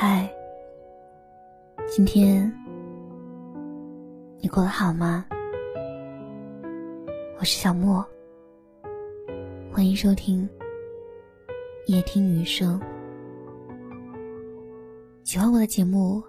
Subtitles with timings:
[0.00, 0.32] 嗨，
[1.88, 2.48] 今天
[4.38, 5.26] 你过得好吗？
[7.40, 8.06] 我是小莫，
[9.72, 10.48] 欢迎收听
[11.86, 12.80] 夜听雨声。
[15.24, 16.22] 喜欢我的节目，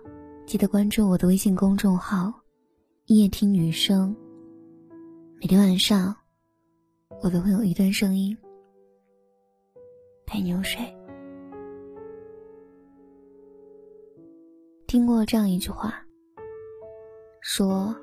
[0.48, 2.34] 记得关注我的微信公众号
[3.06, 4.16] “夜听雨声”。
[5.40, 6.16] 每天晚上，
[7.22, 8.36] 我都会有一段声音
[10.26, 10.80] 陪你入睡。
[14.90, 15.94] 听过这样一句话，
[17.42, 17.96] 说：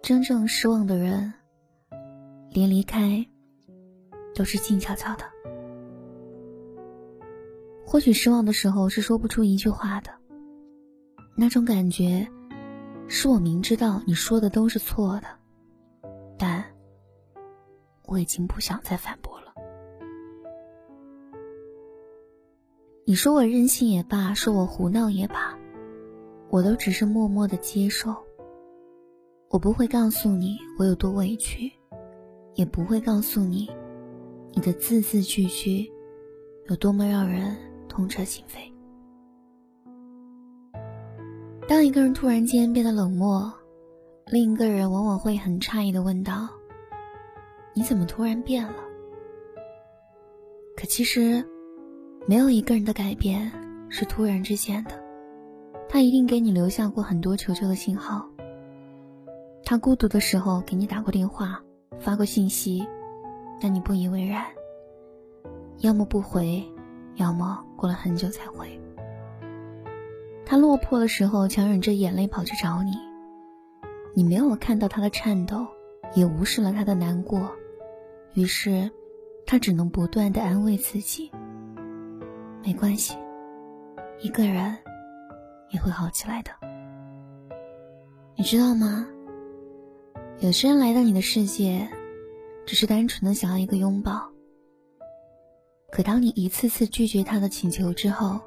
[0.00, 1.34] 真正失望的人，
[2.52, 3.26] 连离开
[4.36, 5.24] 都是静悄悄的。
[7.84, 10.12] 或许失望的时候是说不出一句话的，
[11.36, 12.24] 那种感觉，
[13.08, 15.26] 是我明知道你说的都是错的。
[16.38, 16.64] 但
[18.04, 19.27] 我已经不想再反驳
[23.08, 25.58] 你说我任性也罢，说我胡闹也罢，
[26.50, 28.14] 我都只是默默的接受。
[29.48, 31.72] 我不会告诉你我有多委屈，
[32.54, 33.66] 也不会告诉你
[34.52, 35.90] 你的字字句句
[36.68, 37.56] 有多么让人
[37.88, 38.70] 痛彻心扉。
[41.66, 43.50] 当一个人突然间变得冷漠，
[44.26, 46.46] 另一个人往往会很诧异的问道
[47.72, 48.74] ：“你怎么突然变了？”
[50.76, 51.42] 可其实，
[52.28, 53.50] 没有一个人的改变
[53.88, 54.90] 是突然之间的，
[55.88, 58.28] 他一定给你留下过很多求救的信号。
[59.64, 61.62] 他孤独的时候给你打过电话，
[61.98, 62.86] 发过信息，
[63.58, 64.44] 但你不以为然，
[65.78, 66.62] 要么不回，
[67.16, 68.78] 要么过了很久才回。
[70.44, 72.92] 他落魄的时候强忍着眼泪跑去找你。
[74.12, 75.66] 你没有看到他的颤抖，
[76.14, 77.52] 也无视了他的难过，
[78.34, 78.90] 于是，
[79.46, 81.30] 他只能不断的安慰自己
[82.64, 83.16] ：“没关系，
[84.20, 84.76] 一个人
[85.70, 86.50] 也会好起来的。”
[88.36, 89.06] 你知道吗？
[90.40, 91.88] 有些人来到你的世界，
[92.64, 94.30] 只是单纯的想要一个拥抱。
[95.90, 98.40] 可当你一次次拒绝他的请求之后，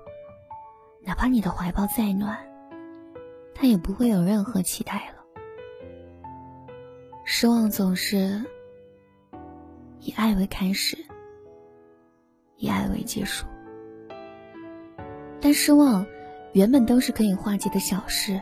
[1.03, 2.37] 哪怕你的怀抱再暖，
[3.53, 5.21] 他也不会有任何期待了。
[7.25, 8.41] 失望总是
[9.99, 10.97] 以爱为开始，
[12.55, 13.45] 以爱为结束。
[15.41, 16.05] 但失望
[16.53, 18.39] 原本都是可以化解的小事，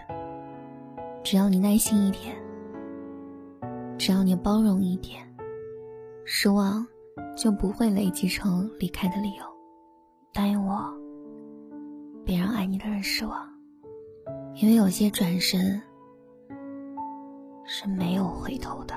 [1.23, 2.35] 只要你耐心一点，
[3.97, 5.25] 只要你包容一点，
[6.25, 6.85] 失望
[7.37, 9.43] 就不会累积成离开的理由。
[10.33, 10.93] 答应我，
[12.25, 13.47] 别让爱你的人失望，
[14.55, 15.81] 因为有些转身。
[17.71, 18.95] 是没有回头的。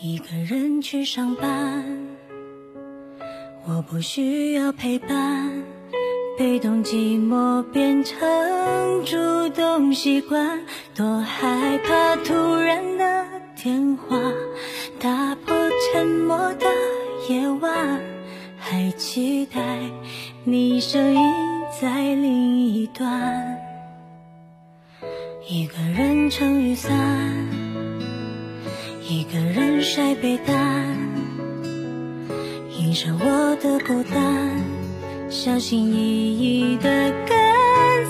[0.00, 1.84] 一个人去上班。
[3.66, 5.50] 我不需要陪伴，
[6.36, 8.18] 被动寂寞变成
[9.04, 10.60] 主动习惯。
[10.94, 13.24] 多害怕突然的
[13.56, 14.18] 电话，
[14.98, 15.54] 打破
[15.92, 16.66] 沉默的
[17.28, 18.00] 夜晚。
[18.58, 19.78] 还期待
[20.44, 21.20] 你声音
[21.80, 23.58] 在另一端，
[25.48, 26.90] 一个人撑雨伞，
[29.06, 30.96] 一个人晒被单，
[32.78, 34.64] 映着我的孤单，
[35.28, 37.36] 小心翼翼的跟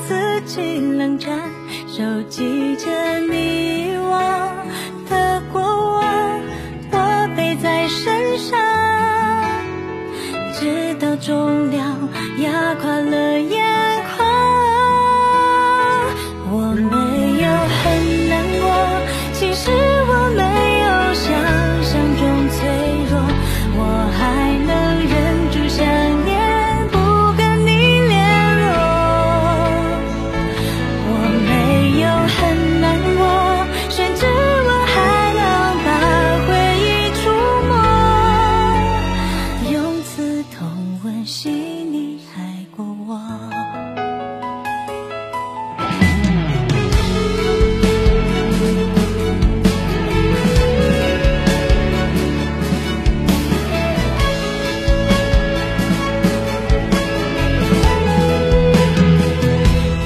[0.06, 1.50] 自己冷战，
[1.88, 4.53] 收集着你我
[5.10, 6.41] 的过往，
[6.93, 8.56] 我背在身上。
[10.54, 13.34] 直到重量压垮了
[41.24, 43.18] 痛温细你爱过我。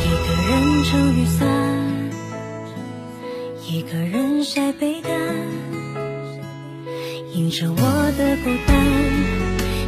[0.05, 1.43] 一个人撑雨伞，
[3.67, 5.11] 一个人晒被单，
[7.35, 7.77] 映着我
[8.17, 8.77] 的孤单，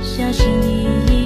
[0.02, 0.66] 小心翼
[1.06, 1.19] 翼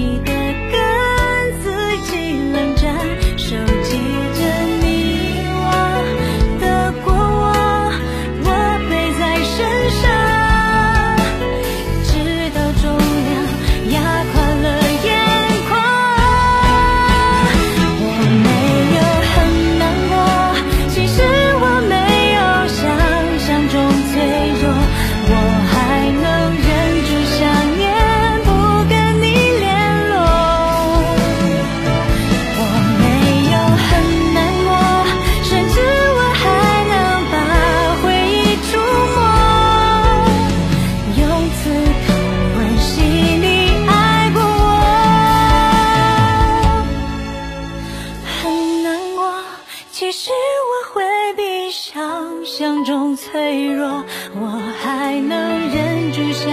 [50.17, 51.03] 是我会
[51.35, 54.05] 比想象中脆弱
[54.37, 54.47] 我
[54.81, 56.49] 还能忍住笑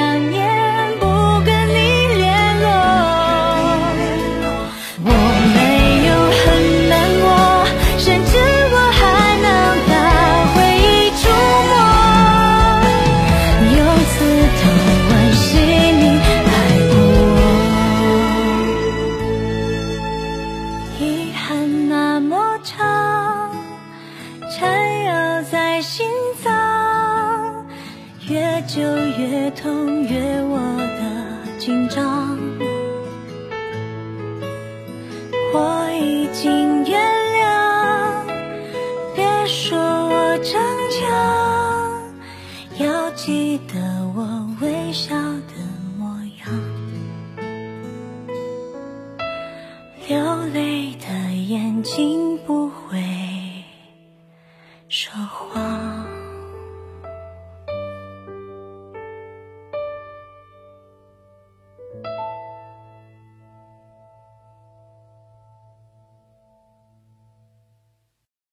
[31.63, 32.39] 紧张。
[35.53, 36.99] 我已经原
[37.37, 38.25] 谅，
[39.13, 40.59] 别说我逞
[40.89, 41.07] 强，
[42.83, 43.79] 要记得
[44.15, 45.15] 我微笑